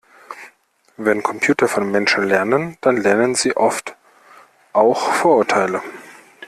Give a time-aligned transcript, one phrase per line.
[0.97, 3.95] Wenn Computer von Menschen lernen, dann lernen sie oft
[4.73, 5.79] auch Vorurteile.